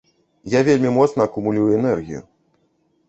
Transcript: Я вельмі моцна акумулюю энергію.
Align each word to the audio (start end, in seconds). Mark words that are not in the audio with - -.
Я 0.53 0.61
вельмі 0.69 0.93
моцна 0.95 1.27
акумулюю 1.29 1.71
энергію. 1.81 2.27